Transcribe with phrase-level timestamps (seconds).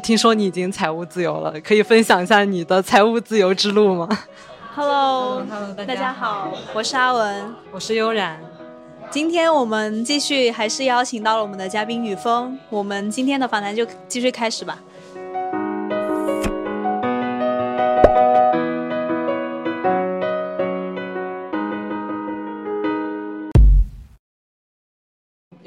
[0.00, 4.08] 听说你已经财务自由了，可以分享一下你的财务自由之路吗
[4.74, 8.40] ？Hello，Hello，大家好，我是阿文，我是悠然。
[9.10, 14.78] 今天我们继续还是邀请到了我们的嘉宾雨峰，我们今天的访谈就继续开始吧。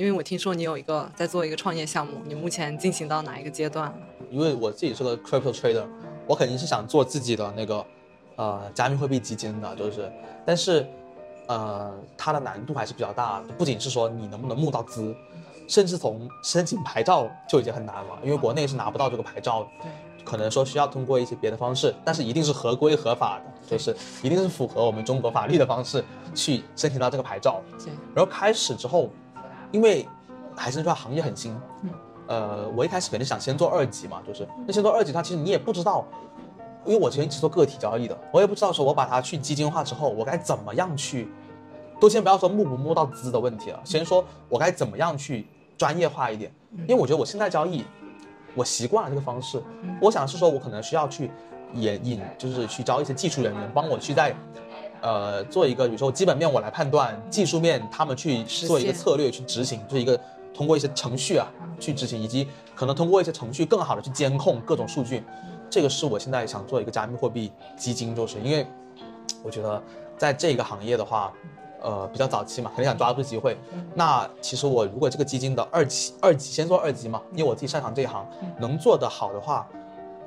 [0.04, 3.98] 因为我听说你有一个在做一个创业项目，你目前进行到哪一个阶段了？
[4.30, 5.86] 因为我自己是个 crypto trader，
[6.28, 7.86] 我肯定是想做自己的那个，
[8.36, 10.12] 呃，加密货币基金的，就是，
[10.46, 10.86] 但是，
[11.48, 15.16] 呃，它的难度还是比较大的，不仅是说你能不能募到资，
[15.70, 19.92] 甚至从申请牌照就已经很难了，因为国内是拿不到这个牌照的，对，
[20.26, 26.04] 可能说需要通过一些别的方式，但是一定是合规合法的，就是一定是符合我们中国法律的方式
[26.36, 29.10] 去申请到这个牌照，对，然后开始之后。
[29.74, 30.08] 因为
[30.56, 31.54] 还是那句话，行业很新，
[32.28, 36.06] 呃，我一开始肯定想先做二级嘛，就是那先做二级，它其实你也不知道，
[36.86, 41.28] 因为我之前只做个体交易的，我也不知道说我把它去基金化之后，我该怎么样去，
[42.00, 46.54] 都先不要说募不募到资的问题了，先说我该怎么样去专业化一点，
[46.88, 47.84] 因为我觉得我现在交易，
[48.54, 49.60] 我习惯了这个方式，
[50.00, 51.32] 我想是说我可能需要去
[51.74, 54.36] 也引，就是去招一些技术人员帮我去在。
[55.04, 60.18] 呃，做一个，比如说基本面我来判断，技术面他们去做一个策略去执行，就是一个
[60.54, 61.46] 通过一些程序啊
[61.78, 65.22] 去执行，以及可能通过一些程序更好的去监控各种数据，
[65.70, 68.66] 这个是我现在想做一个加密货币基金，就是因为
[69.44, 69.84] 我觉得
[70.18, 71.34] 在这个行业的话，
[71.82, 73.58] 呃，比较早期嘛，肯定想抓住机会。
[73.94, 78.26] 那其实我如果这个基金的二期二级先做二级嘛，因为我自己擅长这一行，
[78.58, 79.68] 能做得好的话，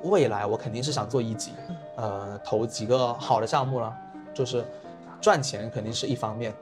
[0.03, 1.53] 未来我肯定是想做一级，
[1.95, 3.91] 呃，投几个好的项目了。
[4.37, 4.63] 就是
[5.19, 6.53] 赚钱肯定是一方面，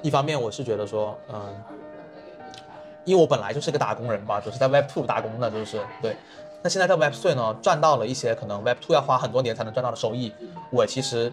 [0.00, 1.42] 一方面我是觉得说，嗯，
[3.04, 6.16] 因为我本来就是个打工人吧，就是在 Web Two 打工的，就是对。
[6.62, 10.32] 那现在在 Web Three 呢，赚到了一些可能 Web Two 要花很多年才能赚到的收益。
[10.70, 11.32] 我其实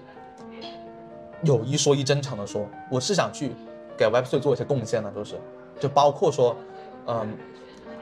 [1.44, 3.52] 有一说一，真诚的说，我是想去
[3.96, 5.40] 给 Web Three 做一些贡献的，就是
[5.80, 6.56] 就包括说，
[7.06, 7.38] 嗯，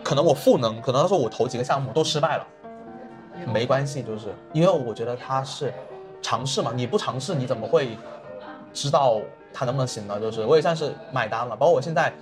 [0.01, 2.47] 可能我赋能，可能说我投几个项目都失败了，
[3.53, 5.73] 没关系，就是因为我觉得它是。
[6.21, 7.97] 尝试嘛，你不尝试你怎么会
[8.73, 9.19] 知道
[9.53, 10.19] 它能不能行呢？
[10.19, 12.13] 就是我也算是买单了，包括我现在，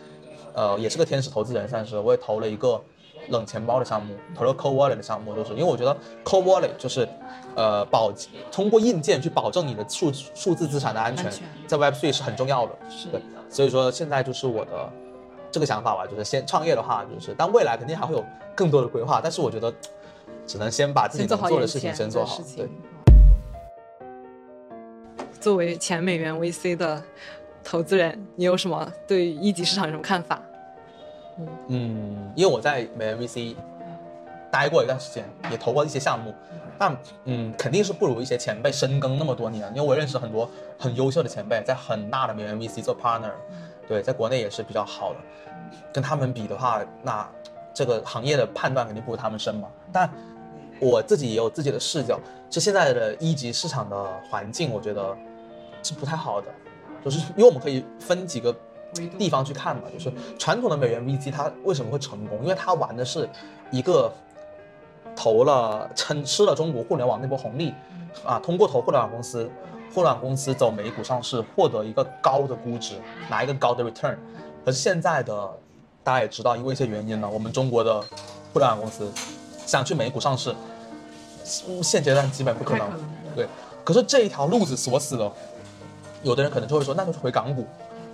[0.54, 2.82] 呃，也是个天使投资人，算是我也投了一个
[3.30, 7.08] 冷钱包的项目，投了 Cold Wallet 的项目，就是因为我觉得 Cold Wallet 就是，
[7.56, 8.12] 呃，保
[8.52, 11.32] 通过硬件去保证你的数数字资产的安全，
[11.68, 13.10] 在 Web3 是很重要的，是。
[13.10, 14.90] 对，所以说现在就是我的
[15.52, 19.72] 这个想法吧，就是先创业的话，就是但未来肯定还会有更多的规划，但是我觉得
[20.48, 22.68] 只能先把自己能做的事情先做好，对。
[25.40, 27.02] 作为前美元 VC 的
[27.64, 30.42] 投资人，你有什么对一级市场有什么看法？
[31.68, 33.56] 嗯，因为我在美元 VC
[34.52, 36.34] 待过一段时间，也投过一些项目，
[36.78, 39.66] 但嗯，肯定是不如一些前辈深耕那么多年。
[39.70, 43.32] 因为我认识很多很优秀的前辈，在很大的美元 VC 做 partner，
[43.88, 45.20] 对，在国内也是比较好的。
[45.94, 47.26] 跟他们比的话，那
[47.74, 49.70] 这个行业的判断肯定不如他们深嘛。
[49.94, 50.10] 但
[50.82, 55.16] 我自己也有自己的视角，是现在的一级市场的环境，我觉得。
[55.82, 56.48] 是不太好的，
[57.04, 58.56] 就是因为我们可以分几个
[59.18, 62.40] 地方去看嘛，就是传统的美元 VC 它为什么会成功？
[62.42, 63.30] 因为它玩的是
[63.72, 64.12] 一个
[65.16, 67.74] 投了撑吃了中国互联网那波红利，
[68.26, 69.50] 啊，通过投互联网公司，
[69.94, 72.96] 互联网公司走美股上市，获得一个高的估值，
[73.30, 74.18] 拿一个高的 return。
[74.66, 75.50] 可是现在的
[76.04, 78.02] 大家也知道，因为一些原因呢，我们中国的
[78.52, 79.12] 互联网公司
[79.66, 80.54] 想去美股上市，
[81.84, 82.90] 现阶段基本不可能。
[83.36, 83.48] 对，
[83.84, 85.32] 可是这一条路子锁死了。
[86.24, 87.66] 有的人可能就会说，那就是回港股，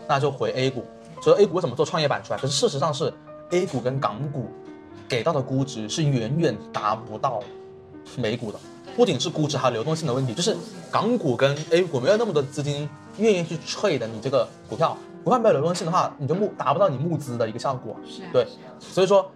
[0.08, 0.86] 那就回 A 股。
[1.22, 2.40] 所以 A 股为什么做创业板出来？
[2.40, 3.12] 可是事实上是
[3.52, 4.52] A 股跟港股
[5.08, 7.42] 给到的估值是远远达不到
[8.18, 8.60] 美股的。
[8.96, 10.56] 不仅是估值，还有流动性的问题，就是
[10.92, 17.96] 港股跟 A 股没有那么多资金愿意去 trade 你这个股票，股票没有流动性的话，你就募达不到你募资的一个效果。
[18.32, 18.46] 对，
[18.80, 19.30] 所以说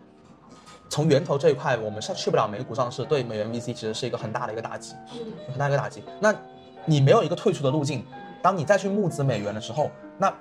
[0.89, 4.93] 从源头这一块，我们是去不了美股上市，对美元 VC 其实是一个很大的一个打击，
[5.49, 6.03] 很大一个打击。
[6.21, 6.33] 那
[6.85, 8.05] 你没有一个退出的路径。
[8.41, 10.33] 当你再去募资美元的时候，那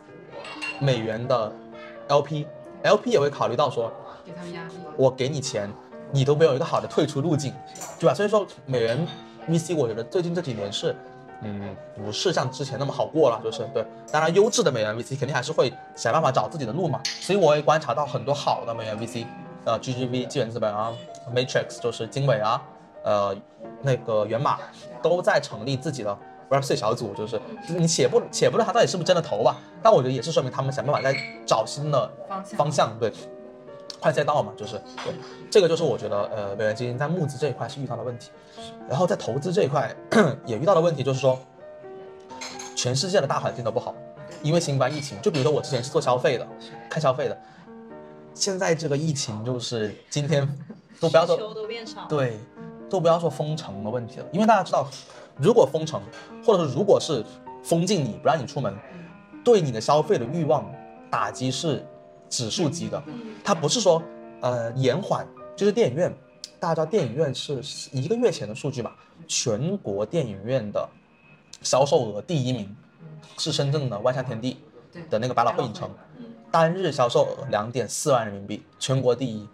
[0.80, 1.52] 美元的
[2.08, 3.92] LP，LP 也会考虑到说，
[4.24, 5.68] 给他们压力，我给你钱，
[6.12, 7.52] 你都没有一个好的退出路径，
[7.98, 8.14] 对吧？
[8.14, 9.06] 所以说美元
[9.48, 10.94] VC，我觉得最近这几年是，
[11.42, 13.84] 嗯，不是像之前那么好过了，就是对。
[14.12, 17.00] 当然，优质的美元 VC 肯定还是会想办法找自己的路嘛。
[17.04, 19.26] 所以我也观察到很多好的美元 VC，
[19.64, 20.92] 呃，GGV 纪元资本啊
[21.34, 22.62] ，Matrix 就是经纬啊，
[23.02, 23.36] 呃，
[23.82, 24.58] 那个源码
[25.02, 26.16] 都在成立自己的。
[26.50, 31.16] Web3 小组就是你且不且不论他到底是不是真的投吧，但我觉得也是说明他们想办法在
[31.46, 32.10] 找新的
[32.56, 33.12] 方向，对。
[34.00, 35.12] 换赛道嘛，就是对，
[35.50, 38.30] 这个就是我觉得呃，美元基金在募资这一块是遇到的问题，
[38.88, 39.92] 然后在投资这一块
[40.46, 41.36] 也遇到的问题，就是说，
[42.76, 43.92] 全世界的大环境都不好，
[44.40, 45.20] 因为新冠疫情。
[45.20, 46.46] 就比如说我之前是做消费的，
[46.88, 47.36] 看消费的，
[48.34, 50.48] 现在这个疫情就是今天
[51.00, 52.38] 都不要说，都变少，对，
[52.88, 54.88] 都不要说封城的问题了，因为大家知道，
[55.38, 56.02] 如果封城，
[56.44, 57.25] 或者是如果是
[57.62, 58.75] 封禁你不让你出门，
[59.44, 60.70] 对你的消费的欲望
[61.11, 61.85] 打击是。
[62.31, 63.02] 指数级的，
[63.43, 64.02] 它不是说，
[64.43, 65.26] 呃，延缓，
[65.56, 66.14] 就是电影院，
[66.61, 68.94] 大家知道电影院是一个月前的数据吧？
[69.26, 70.87] 全国电影院的
[71.62, 72.76] 销售额第一名
[73.38, 74.58] 是深圳的万象天地
[75.08, 75.91] 的那个百老汇影城，
[76.50, 79.49] 单日销售额两点四万人民币，全国第一。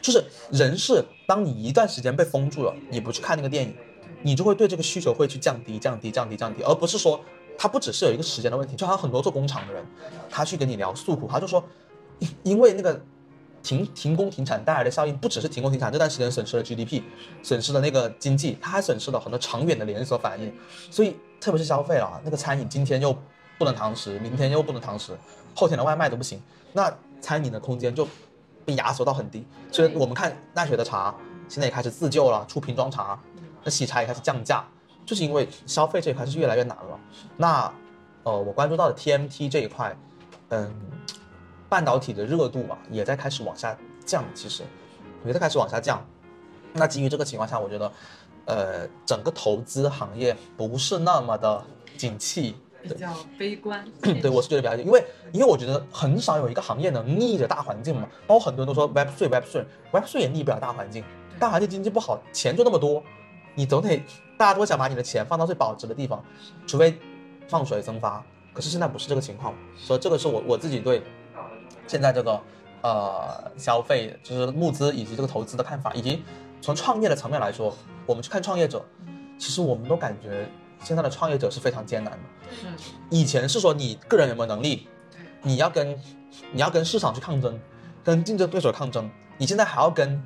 [0.00, 3.76] 就是人是，当你一段时间被封住了，你不去看那个电影，
[4.22, 7.20] 你就会对这个需求会去降低、降低、降低、降低，而不是说。
[7.60, 9.84] 他不只是有一个时间的问题，就好像很多做工厂的人，
[10.30, 11.60] 他去跟你聊诉苦，他就说，
[12.44, 13.02] 因为那个
[13.64, 17.02] 停停工停产带来的效应，不只是停工停产这段时间损失了 GDP，
[17.42, 20.54] 损失了那个经济，他还损失了很多长远的连锁反应。
[20.88, 23.12] 所以特别是消费啊，那个餐饮今天又
[23.58, 25.18] 不能堂食，明天又不能堂食，
[25.52, 26.40] 后天的外卖都不行，
[26.72, 28.06] 那餐饮的空间就
[28.64, 29.44] 被压缩到很低。
[29.72, 31.12] 所以我们看奈雪的茶
[31.48, 33.20] 现在也开始自救了，出瓶装茶，
[33.68, 34.64] 那喜茶也开始降价。
[35.04, 37.00] 就是因为消费这一块是越来越难了，
[37.38, 37.72] 那，
[38.24, 39.96] 呃，我关注到的 TMT 这一块，
[40.50, 40.70] 嗯，
[41.66, 43.74] 半导体的热度嘛，也在开始往下
[44.04, 44.64] 降，其实
[45.24, 46.06] 也在开始往下降。
[46.74, 47.92] 那基于这个情况下，我觉得，
[48.44, 51.64] 呃，整个投资行业不是那么的
[51.96, 53.82] 景气，比较悲观。
[54.02, 61.02] 对，我是觉得比较，因为因为我觉得很少有一个行业能逆着大环境嘛，包括很多人都说 Web 3 Web 3 Web 3也逆不了大环境，
[61.40, 63.02] 大环境经济不好，钱就那么多。
[63.58, 64.00] 你总得，
[64.36, 66.24] 大家都会想把你的钱放到最保值的地方，
[66.64, 66.96] 除非
[67.48, 68.24] 放水增发。
[68.52, 71.02] 可是现在不是这个情况，所以这个是我我自己对
[71.88, 72.40] 现在这个
[72.82, 76.22] 呃消费就是募资以及这个投资的看法，以及
[76.60, 77.76] 从创业的层面来说，
[78.06, 78.84] 我们去看创业者，
[79.36, 80.48] 其实我们都感觉
[80.84, 82.48] 现在的创业者是非常艰难的。
[83.10, 84.86] 以前是说你个人有没有能力，
[85.42, 85.98] 你要跟
[86.52, 87.58] 你要跟市场去抗争，
[88.04, 90.22] 跟竞争对手抗争，你现在还要跟。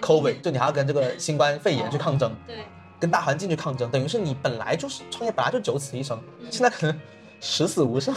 [0.00, 2.64] COVID 就你还要跟这个新冠肺炎去抗争，对，
[2.98, 6.18] 跟大环境去抗争，等于是你本来就是创业，本来就九死一生，
[6.50, 7.00] 现在可能
[7.40, 8.14] 十死无生。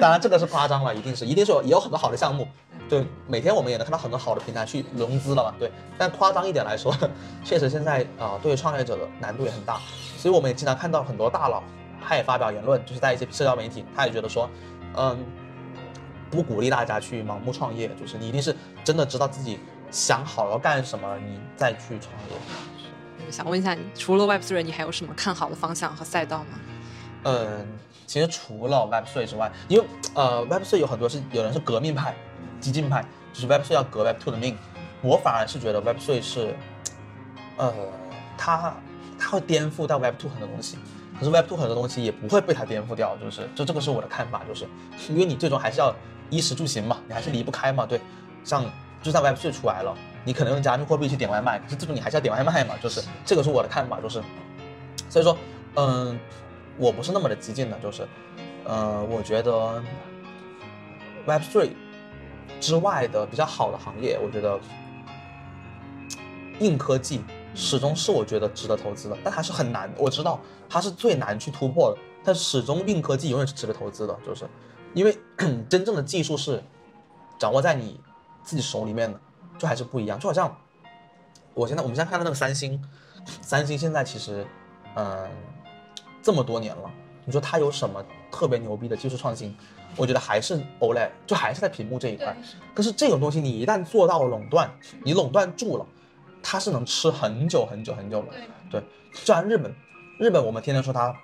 [0.00, 2.46] 当然这个是夸张了，一定是，一定是有也有很多好的项目，
[2.88, 5.70] 对，每天我们也能看到很多好的平台去融资了嘛，对。
[5.96, 6.94] 但夸张一点来说，
[7.42, 9.80] 确实现在啊、呃，对于创业者的难度也很大，
[10.18, 11.62] 所以我们也经常看到很多大佬，
[12.06, 14.50] 他也发表言论，就是在一些社交媒体，他也觉得说，
[14.96, 15.16] 嗯，
[16.30, 19.58] 不鼓励大家去盲目创业，就是你一定是真的知道自己。
[19.90, 22.36] 想好要干什么，你再去创业。
[23.26, 26.58] 我想问一下，你除了 Web3，你还有什么看好的方向和赛道吗？
[27.24, 27.66] 嗯，
[28.06, 29.84] 其实除了 Web3 之外，因为
[30.14, 32.14] 呃 Web3 有很多是有人是革命派、
[32.60, 34.56] 激进派，就是 Web3 要革 Web2 的命。
[35.02, 36.54] 我反而是觉得 Web3 是，
[37.56, 37.72] 呃，
[38.38, 38.74] 它
[39.18, 40.78] 它会颠覆到 Web2 很多东西，
[41.18, 44.66] 可是 Web2 很多东西也不会被它颠覆掉，就是就这个是我的看法，就是
[45.08, 45.92] 因为你最终还是要
[46.30, 48.00] 衣食住行嘛，你还是离不开嘛，对，
[48.44, 48.64] 像。
[49.06, 54.20] 就算 Web3 出来了，你可能用加密货币去点外卖，可是这种你还是要点外卖嘛，就是这个是我的看法，就是，
[55.08, 55.38] 所以说，
[55.76, 56.18] 嗯，
[56.76, 58.04] 我不是那么的激进的，就是，
[58.64, 59.80] 呃，我觉得
[61.24, 61.70] Web Three
[62.60, 64.58] 之外的比较好的行业，我觉得
[66.58, 67.22] 硬科技
[67.54, 74.44] 始终是我觉得值得投资的，但还是很难，我知道它是最难去突破的，但始终硬科技永远是值得投资的，就是
[74.94, 75.16] 因为
[75.70, 76.60] 真正的技术是
[77.38, 78.00] 掌握在你。
[78.46, 79.20] 自己手里面的
[79.58, 80.56] 就还是不一样，就好像
[81.52, 82.80] 我现在我们现在看到那个三星，
[83.42, 84.46] 三星现在其实，
[84.94, 85.28] 嗯，
[86.22, 86.90] 这么多年了，
[87.24, 89.54] 你说它有什么特别牛逼的技术创新？
[89.96, 92.36] 我觉得还是 OLED，就还是在屏幕这一块。
[92.72, 94.70] 可是这种东西你一旦做到了垄断，
[95.02, 95.86] 你垄断住了，
[96.42, 98.28] 它是能吃很久很久很久的。
[98.70, 98.80] 对，
[99.12, 99.74] 就像日本，
[100.20, 101.16] 日本我们天天说它，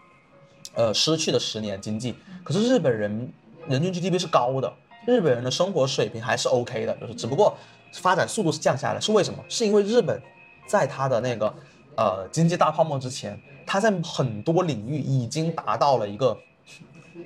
[0.75, 3.33] 呃，失去了十年经济，可是日本人
[3.69, 4.73] 人均 GDP 是高的。
[5.07, 7.57] 日本人的生活水平还是 OK 的，就是只不过
[7.95, 9.39] 发展速度是降下来，是为什么？
[9.49, 10.21] 是因为日本
[10.67, 11.53] 在它的那个
[11.97, 16.39] 呃经济大泡沫之前，它在很多领域已经达到了一个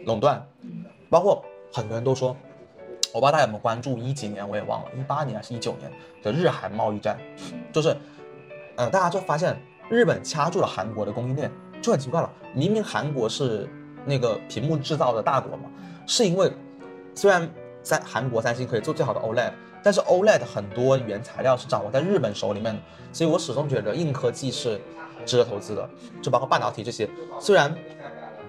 [0.06, 0.44] 垄断，
[1.10, 2.34] 包括很多人都说，
[3.12, 5.92] 我不知道大家有没有关注一几年，我也忘了，一八年还是一九年
[6.22, 7.18] 的日韩贸易战，
[7.72, 7.94] 就是
[8.76, 9.54] 呃大家就发现
[9.90, 11.52] 日本掐住了韩国的供应链，
[11.82, 13.68] 就很奇怪了，明明韩国是
[14.06, 15.70] 那个屏幕制造的大国嘛，
[16.06, 16.50] 是因为
[17.14, 17.46] 虽然。
[17.86, 24.80] 在韩国三星可以做最好的 OLED，但是 OLED 很多原材料是掌握在日本手里面的，所以我始终觉得硬科技是
[25.24, 25.88] 值得投资的，
[26.20, 27.72] 就包括半导体这些，虽然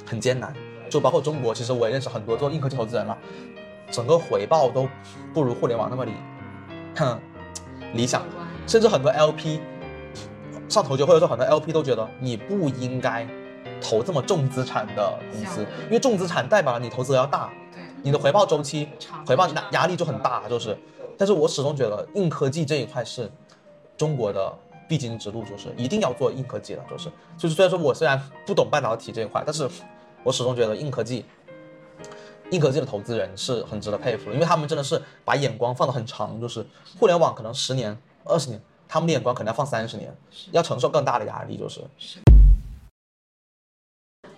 [0.08, 0.51] 很艰难，
[0.89, 3.15] 就包括中国，其实我也认识很多做硬科技投资人了，
[3.91, 4.89] 整个回报都
[5.36, 6.13] 不如互联网那么理
[6.96, 7.20] 哼
[7.94, 8.24] 理想，
[8.65, 9.60] 甚至很多 LP
[10.67, 13.27] 上头角，或者说很多 LP 都觉得你不应该
[13.79, 17.66] 投这么重资产的公司，因为重资产代表了你投资额要大，对，
[18.03, 18.87] 你的回报周期、
[19.25, 20.77] 回报压压力就很大，就是。
[21.17, 23.29] 但是我始终觉得硬科技这一块是
[23.97, 24.53] 中国的
[24.87, 29.67] 必经之路，就是一定要做硬科技的，就是就是虽然说我虽然不懂半导体这一块，但是
[30.23, 31.25] 我始终觉得硬科技。
[32.51, 36.65] 硬科技的投资人是很值得佩服的，因为他们真的是把眼光放得很长，就是
[36.97, 40.15] 互联网可能十年、二十年，他们的眼光可能要放三十年，
[40.51, 41.81] 要承受更大的压力，就是。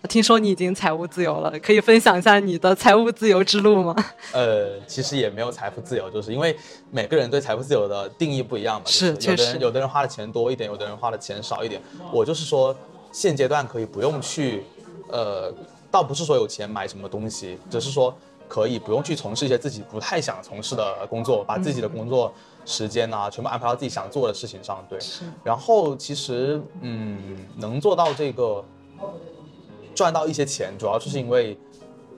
[0.07, 3.95] 听说你已经财务自由了，可以分享一下你的财务自由之路吗？
[4.33, 6.55] 呃，其实也没有财富自由，就是因为
[6.91, 8.85] 每个人对财富自由的定义不一样嘛。
[8.87, 11.81] 是，就是、有的人有的人花的钱多一点，有的人花的钱少一点。
[12.13, 12.75] 我就是说，
[13.11, 14.63] 现阶段可以不用去，
[15.09, 15.53] 呃。
[15.91, 18.15] 倒不是说有钱买什么东西，只是说
[18.47, 22.31] 可以不用去从事一些自己不太想从事的工作，把自己的工作
[22.63, 24.85] 时间啊全部安排到自己想做的事情上。
[24.87, 24.99] 对，
[25.43, 28.63] 然后其实嗯，能做到这个
[29.95, 31.57] 赚到一些钱，主要就是因为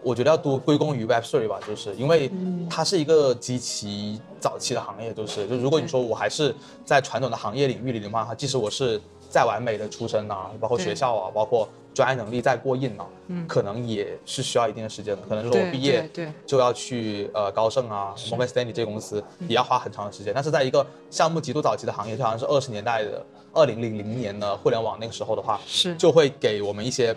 [0.04, 2.32] 我觉得要多归功于 Web Three 吧，就是因为
[2.70, 9.00] 它是一个极其早期的行业，就是就如果你说我还是在传统的行业领域里的话，即使我是
[9.30, 11.68] 再完美的出身啊，包括学校啊，包括。
[11.94, 15.22] 专业能力再过硬呢，嗯，可能也是需要一定的时间的。
[15.28, 20.34] 可能就是我毕业对就要去呃高盛啊、摩根斯丹利这些公司，也要花很长的时间。
[20.34, 27.14] 但是在一个项目极度早期的行业，就好像是二十年代的二零零零年的互联网那个时候的话，是就会给我们一些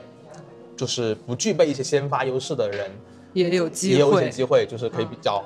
[0.77, 2.91] 就是不具备一些先发优势的人
[3.33, 5.45] 也有机会，也有一些机会，就是可以比较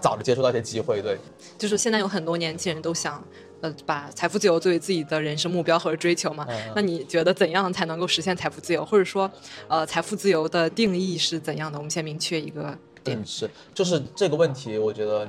[0.00, 1.00] 早的接触到一些机会。
[1.02, 1.18] 对，
[1.56, 3.22] 就是现在有很多年轻人都想。
[3.60, 6.46] 呃，把财富自由作为自己的人生目标或者追求嘛？
[6.48, 8.84] 嗯、那你觉得怎样才能够实现财富自由？
[8.84, 9.28] 或者说，
[9.66, 11.76] 呃，财富自由的定义是怎样的？
[11.76, 13.18] 我们先明确一个点。
[13.18, 15.28] 嗯、是，就是这个问题，我觉得，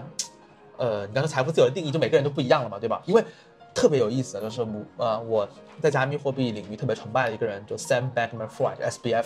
[0.77, 3.01] 呃，你刚才财富自由的定义，就每个人都不一样了嘛，对吧？
[3.07, 3.25] 因为
[3.73, 5.47] 特别有意思的就是我，呃，我
[5.81, 9.25] 在加密货币领域特别崇拜的一个人，就 Sam Bankman-Fried（SBF），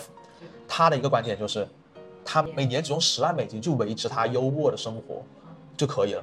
[0.68, 1.66] 他的一个观点就是，
[2.24, 5.22] 他每年只用十万美金就维持他优渥的生活
[5.76, 6.22] 就可以了。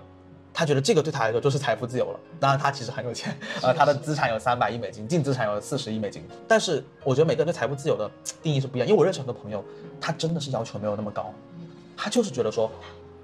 [0.53, 2.19] 他觉得这个对他来说就是财富自由了。
[2.37, 6.21] 当然，他其实很有钱，呃， 他的资产有三百亿美金，净资产有四十亿美金。
[6.45, 8.11] 但是，我觉得每个人对财富自由的
[8.43, 8.87] 定义是不一样。
[8.87, 9.63] 因为我认识很多朋友，
[9.99, 11.33] 他真的是要求没有那么高，
[11.95, 12.69] 他就是觉得说，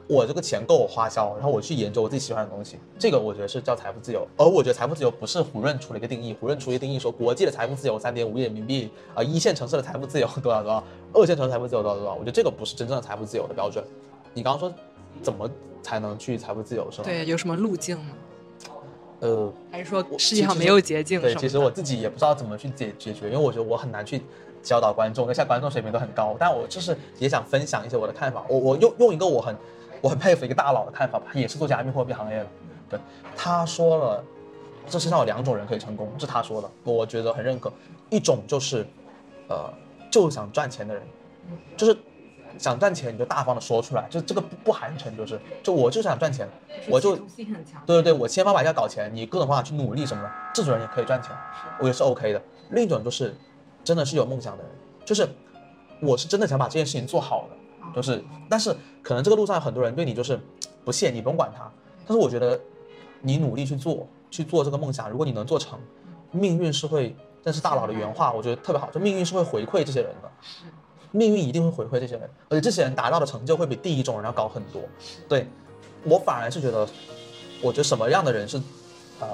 [0.08, 4.28] 我这个钱够我花销，然后我去研究我自己喜欢的东西，这个我觉得是叫财富自由。
[4.38, 10.84] 而我觉得财富自由不是胡润出了一个定义，胡润出一个定义说，国际的财富自由三点五亿人民币，啊、呃，一线城市的财富自由多少多少，
[11.14, 12.14] 二线城市财富自由多少多少。
[12.14, 13.84] 我觉得这个不是真正的财富自由的标准。
[14.34, 14.74] 你刚刚说
[15.22, 15.50] 怎么？
[15.84, 17.06] 才能去财富自由是吧？
[17.06, 18.12] 对，有什么路径吗？
[19.22, 21.22] 呃，还是说世界上没有捷径？
[21.22, 24.22] 对，其实我自己也不知道怎么去解解决，因为我觉得我很难去
[24.62, 28.44] 教导观众，那现在观众水平都很高，但我就是也想分享一些我的看法。
[28.50, 29.56] 我我用用一个我很
[30.02, 32.48] 我很佩服一个大佬的看法吧，也是做加密货币行业的，
[32.90, 33.00] 对，
[33.36, 34.24] 他说了，
[34.88, 37.72] 这世界上有两种人可以成功，是他说的，我觉得很认可。
[38.10, 38.86] 一种就是，
[39.50, 39.72] 呃，
[40.12, 41.04] 就想赚钱的人，
[41.76, 41.98] 就是。
[42.58, 46.50] 想赚钱你就大方的说出来，就这个不不寒碜，就是就我就想赚钱，
[46.90, 47.22] 我就对
[47.86, 51.32] 对对，我千方百计搞钱，你各种方法去努力什么的，这种人也可以赚钱，
[51.78, 52.42] 我觉得是 OK 的。
[52.72, 53.38] 另一种就是
[53.84, 54.72] 真的是有梦想的人，
[55.06, 55.30] 就是
[56.02, 57.56] 我是真的想把这件事情做好的，
[57.96, 60.40] 就是但是可能这个路上有很多人对你就是
[60.86, 61.70] 不屑，你不用管他，
[62.06, 62.60] 但是我觉得
[63.22, 65.80] 你努力去做去做这个梦想，如果你能做成，
[66.32, 70.32] 命运是会，这是大佬的原话，我觉得特别好，就命运是会回馈这些人的。
[71.12, 74.82] 命运一定会回馈这些人，而且这些人达到的成就会比第一种人要高很多。
[75.28, 75.48] 对，
[76.04, 76.86] 我反而是觉得，
[77.62, 78.62] 我觉得什么样的人是，
[79.22, 79.28] 呃，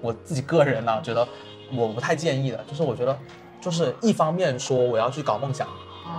[0.00, 1.28] 我自己个人呢、啊，觉得
[1.74, 3.16] 我不太建议的，就是我觉得，
[3.60, 5.68] 就是一方面说我要去搞梦想，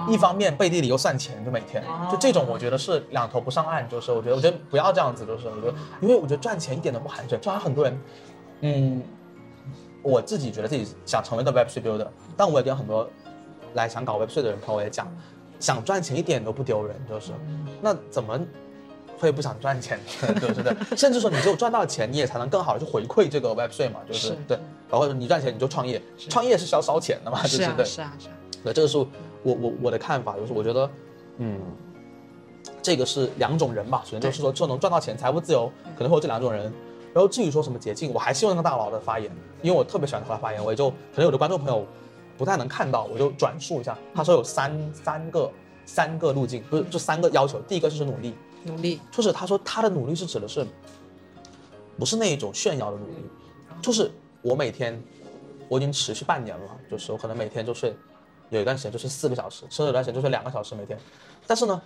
[0.09, 8.01] 一方面背地里又算钱，就每天，就这种我觉得是两头不上岸，就是我觉得，我觉得不要这样子，就是我觉得，因为我觉得赚钱一点都不寒碜，就好像很多人，
[8.61, 9.01] 嗯，
[10.01, 13.09] 我自己觉得自己想成为一个 Web3 builder，但我也跟很多。
[13.73, 15.07] 来想搞 Web3 的人，朋友也讲，
[15.57, 17.31] 想赚钱一点都不丢人，就是，
[17.81, 18.37] 那怎么
[19.17, 20.27] 会不想赚钱呢？
[20.41, 20.75] 对不对？
[20.97, 24.59] 甚至说你只有赚到钱，你也才能更好的去回馈这个 Web3 嘛，就是，是对。
[24.89, 27.85] 然后你赚钱你就创业，创业是需要烧钱的嘛，就是，是对。
[27.85, 28.33] 是啊，是啊。
[28.61, 28.97] 对，这个是
[29.43, 30.89] 我我我的看法，就是我觉得，
[31.37, 31.59] 嗯，
[32.81, 36.71] 这个是两种人吧，首先就是说就能赚到钱，财务自由可能会有这两种人。
[37.13, 39.29] 然后至于说什么捷径，我还是用那个大佬的发言，
[39.61, 41.85] 因为我特别喜欢他的发言，我也就可能有的观众朋友。
[42.37, 43.95] 不太能看到，我就转述一下。
[44.15, 45.51] 他说有三三个
[45.85, 47.59] 三个路径，不是这三个要求。
[47.67, 48.33] 第一个就是努力，
[48.63, 50.65] 努力就是他说他的努力是指的是，
[51.99, 53.13] 不是那一种炫耀的努力，
[53.79, 54.09] 就是
[54.41, 54.99] 我每天
[55.67, 57.95] 我已经持续半年了，就是我可能每天就睡，
[58.51, 60.99] 有一段时间就是四个小时，甚至有段时间就是两个小时每天。
[61.47, 61.81] 但是呢，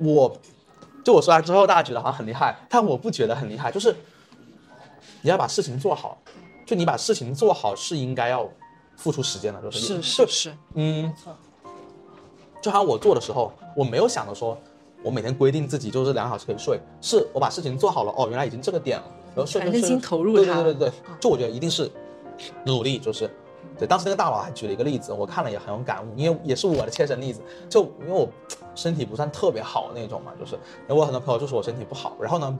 [0.00, 0.34] 我
[1.04, 3.94] 就我说完之后，大家觉得好像很厉害，但我不觉得很厉害，就是
[5.20, 6.18] 你要把事情做好，
[6.64, 8.48] 就你把事情做好是应该要
[8.96, 11.12] 付出时间的，就是是是是，嗯，
[12.62, 14.58] 就好像我做的时候，我没有想着说，
[15.02, 21.90] 我每天规定自己就是两个小时可以睡，是我把事情做好了，哦，原来已经这个点了，然后睡，认真投入它，对对对对，就我觉得一定是
[22.64, 23.30] 努力，就是。
[23.78, 27.40] 对，当时那个大佬还举了一个例子，我看了也很有感悟，因为也是我的切身例子。
[27.68, 28.28] 就因为我
[28.74, 30.56] 身体不算特别好那种嘛，就是，
[30.88, 32.58] 我很多朋友就说我身体不好，然后呢，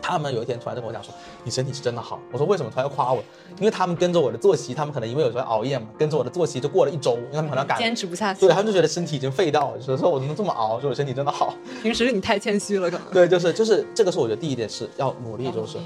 [0.00, 1.12] 他们有一天突然就跟我讲说，
[1.44, 2.18] 你身体是真的好。
[2.32, 3.22] 我说为什么突然要夸我？
[3.58, 11.54] 因为他们跟着我的作息，他们可能因为有时候熬夜嘛，跟着我的作息就过了一周，因为他们可能赶坚持不下去，对，他们就觉得身体已经废掉了，就是说我能这么熬，说我身体真的好。
[11.82, 13.06] 平时你太谦虚了，可能。
[13.12, 15.78] 对，就是就是这个是我觉得第一点是要努力，就是，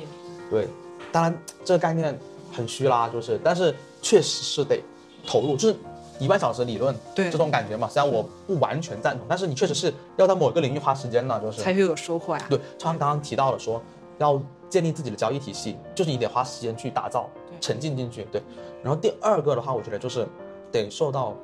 [0.50, 0.68] 对，
[1.12, 2.18] 当然这个概念
[2.52, 4.80] 很虚啦，就是，但是确实是得。
[5.26, 5.76] 投入就是
[6.19, 7.87] 一万小时理论，对这种感觉嘛。
[7.87, 12.47] 虽然我不完全赞同，但是你确实是要在某一个领域花时间的，就是才会有收获呀。
[12.49, 13.83] 对，就像刚刚提到了说，
[14.16, 14.40] 要
[14.71, 17.28] 建立自己的交易体系，就是你得花时间去打造，
[17.61, 18.26] 沉浸进去。
[18.33, 18.42] 对，
[18.83, 20.26] 然后第二个的话，我觉得就是
[20.73, 21.35] 得受到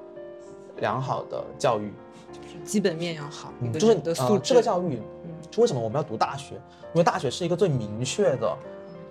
[0.79, 1.93] 良好的教育，
[2.33, 4.39] 就是基本面要好，嗯、就是你的素质、呃。
[4.39, 5.03] 这个教育，
[5.51, 6.55] 就为什么我们要读大学？
[6.55, 8.57] 因为大学是一个最明确的、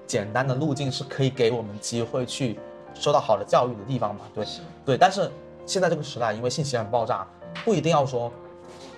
[0.08, 2.58] 简单的路径，是可以给我们机会去。
[2.96, 4.46] 受到好的教育的地方嘛，对，
[4.86, 5.30] 对，但是
[5.66, 7.28] 现在这个时代，因为信息很爆炸，
[7.66, 8.32] 不一定要说，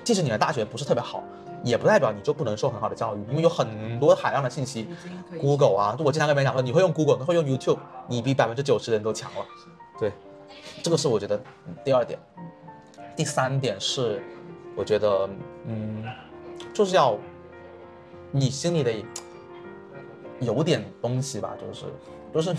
[0.03, 1.23] 即使你的大学不是特别好，
[1.63, 4.87] 也不代表你就不能受很好的教育，因为有很多海量的信息
[5.41, 9.45] ，Google 啊，就我经常跟别人讲说，你会用 Google，你会用 YouTube，你比百分之九十的人都强了，
[9.99, 10.11] 对，
[10.83, 11.41] 这个是我觉得
[11.83, 12.19] 第二点，
[13.15, 14.23] 第三点是，
[14.75, 15.27] 我觉得，
[15.65, 16.05] 嗯，
[16.73, 17.17] 就是要
[18.31, 19.03] 你心里得
[20.39, 21.85] 有点东西吧，就是，
[22.31, 22.55] 就是。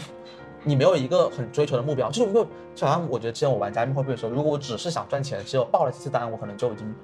[0.64, 6.94] 你没有一个很追求的目标，就是如果就好像我觉得之前我玩加密货币的时候，如果我只是想赚钱，只有报了几次单，我可能就已经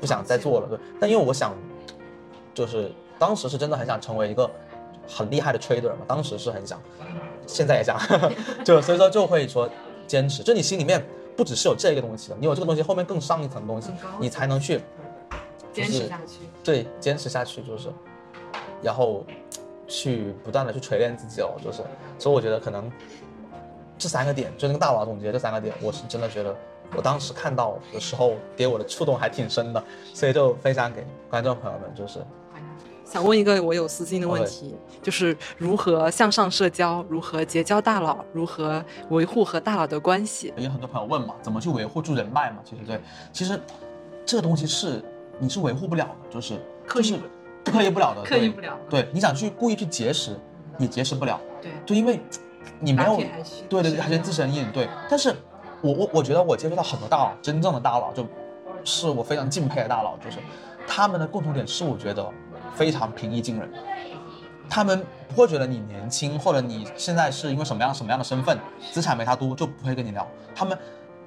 [0.00, 0.66] 不想再做了。
[0.68, 1.54] 对，但因为我想，
[2.54, 4.50] 就是当时是真的很想成为一个
[5.06, 6.80] 很厉害的 trader 嘛，当时是很想，
[7.46, 7.98] 现在也想，
[8.64, 9.68] 就所以说就会说
[10.06, 10.42] 坚持。
[10.42, 11.04] 就你心里面
[11.36, 14.80] 不只是有这个东西的，你有这个东西后面更上一层东西，你才能去
[15.72, 16.38] 坚持下去。
[16.62, 17.88] 对，坚持下去就是，
[18.82, 19.24] 然后。
[19.90, 21.82] 去不断的去锤炼自己哦，就是，
[22.16, 22.88] 所以我觉得可能
[23.98, 26.56] 这三个点，就那个大佬总结这三个点，我是真的觉得，
[26.94, 29.82] 我当时看到的时候给我的触动还挺深的，
[30.14, 32.24] 所以就分享给观众朋友们，就是
[33.04, 40.54] 想问一个我有私心的问题， 就是如何向上社交，如何结交大佬，如何维护和大佬的关系？
[40.56, 42.58] 有很多朋友问嘛，怎么去维护住人脉嘛？
[42.64, 43.00] 其实对，
[43.32, 43.60] 其实
[44.24, 45.02] 这个东西是
[45.40, 47.18] 你是维护不了的，就是就是。
[47.64, 48.76] 刻意不了的，刻意不了。
[48.88, 50.38] 对，你想去故意去节食，
[50.78, 51.40] 你节食不了。
[51.60, 52.20] 对，就因为
[52.78, 53.16] 你没有，
[53.68, 54.70] 对对对，还是自身硬。
[54.72, 55.34] 对，但是
[55.82, 58.26] 我我我觉得我接触到很多大佬，真正的大佬，就
[58.84, 60.38] 是我非常敬佩的大佬，就是
[60.86, 62.26] 他们的共同点是我觉得
[62.74, 63.70] 非常平易近人。
[64.68, 68.58] 他们不会觉得你年轻，或者你现在是因为什么样什么样的身份，
[68.92, 70.26] 资产没他多，就不会跟你聊。
[70.54, 70.78] 他们，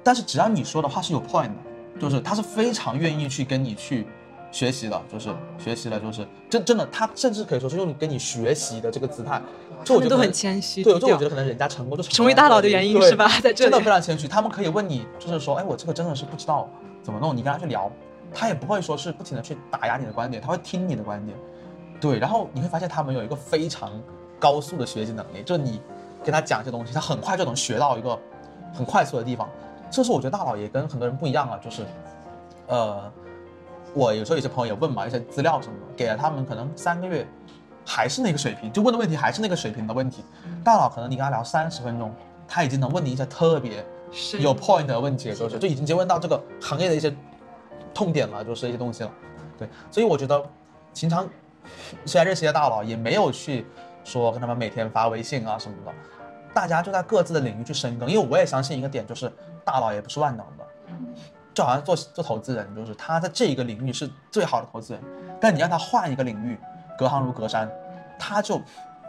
[0.02, 4.06] 但是只要你说的话是有 point 的，就是他是非常愿意去跟你去。
[4.54, 9.42] 学习的，就是学习的，就是真真的，他甚至可以说是用跟你学习的这个姿态，
[9.82, 10.84] 就我觉得都很谦虚。
[10.84, 13.26] 对，就我觉得可能人家成功就是，成为大佬的原因是吧？
[13.42, 16.68] 在这里真的非常谦虚，他们可以问你，就是说，哎，我这个真的是不知道
[17.02, 17.90] 怎么弄，你跟他去聊，
[18.32, 21.36] 他也不会说是不停的去打压你的观点，他会听你的观点。
[22.00, 23.90] 对，然后你会发现他们有一个非常
[24.38, 25.80] 高速的学习能力，就是你
[26.22, 28.16] 跟他讲一些东西，他很快就能学到一个
[28.72, 29.50] 很快速的地方。
[29.90, 31.84] 这是我觉得大佬也跟很多人不一样啊，就是，
[32.68, 33.12] 呃。
[33.94, 37.26] 我有时候有些朋友也问嘛，一些资料什么的，给了他们可能三个月，
[37.86, 40.24] 还是那个水平，就问的问题还是那个水平的问题。
[40.64, 42.12] 大佬可能你跟他聊三十分钟，
[42.48, 43.84] 他已经能问你一些特别
[44.40, 47.14] 有 point 的问题，就是就已经接问到这个行业的一些
[47.94, 49.10] 痛点了，就是一些东西了。
[49.56, 50.42] 对，所以我觉得，
[50.92, 51.28] 平常
[52.04, 53.64] 虽然认识一些大佬，也没有去
[54.02, 55.92] 说跟他们每天发微信啊什么的，
[56.52, 58.10] 大家就在各自的领域去深耕。
[58.10, 59.32] 因为我也相信一个点，就是
[59.64, 60.64] 大佬也不是万能的。
[61.54, 65.02] 就好像做做投资人，就是他在这一个领域是最好的投资人，
[65.40, 66.58] 但你让他换一个领域，
[66.98, 67.70] 隔行如隔山，
[68.18, 68.60] 他就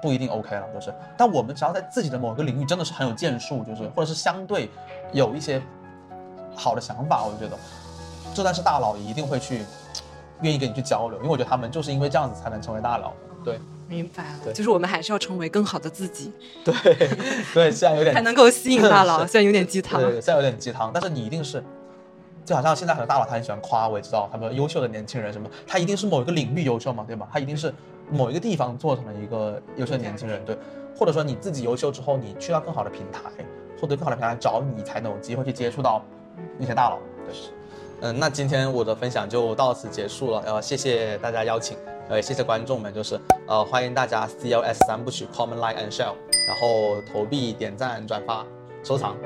[0.02, 0.64] 不一定 OK 了。
[0.72, 4.70] 就是，但我们只要在自己的某个领域真的是很有建树，就是或者是相对
[5.12, 5.60] 有一些
[6.56, 7.58] 好的想法，我就觉得，
[8.34, 9.66] 就算是大佬也一定会去
[10.42, 13.12] 愿意跟你去交流，因为我觉得他们就是因为这样子才能成为大佬。
[13.44, 14.40] 对，明白了。
[14.44, 16.32] 对，就是我们还是要成为更好的自己。
[16.64, 16.74] 对，
[17.54, 20.00] 对，虽然有点 才能够吸引大佬， 虽然有点鸡汤。
[20.00, 21.64] 对，虽然有点鸡汤，但是你一定是。
[22.46, 27.28] 就好像现在很多大佬，他很喜欢夸，我也知道他们优秀的年轻人什么，他一定是某一个领域优秀嘛，对吧？
[27.34, 27.74] 他一定是
[28.12, 30.56] 某一个地方做成了一个优秀的年轻人，对。
[30.98, 33.20] 或者说你自己优秀之后，你去到更好的平台，
[33.82, 36.02] 获得更好的平台找你，才能有机会去接触到
[36.58, 37.00] 那些大佬。
[37.26, 37.36] 对，
[38.00, 41.78] 嗯，那今天我的分享就到此结束了，然后谢谢大家邀请，
[42.08, 46.14] 呃，谢谢观众们，就是呃，欢迎大家 CLS 三部曲 Comment Like and Share，
[46.48, 48.46] 然后投币、点赞、转发、
[48.84, 49.18] 收藏。